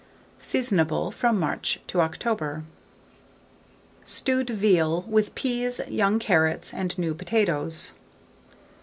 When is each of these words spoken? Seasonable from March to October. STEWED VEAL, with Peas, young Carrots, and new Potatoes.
Seasonable 0.39 1.11
from 1.13 1.39
March 1.39 1.79
to 1.85 2.01
October. 2.01 2.63
STEWED 4.03 4.49
VEAL, 4.49 5.03
with 5.07 5.35
Peas, 5.35 5.79
young 5.87 6.17
Carrots, 6.17 6.73
and 6.73 6.97
new 6.97 7.13
Potatoes. 7.13 7.91